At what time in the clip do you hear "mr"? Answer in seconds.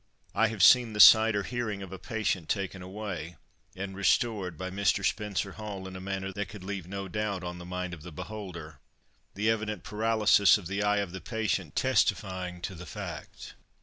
4.71-5.05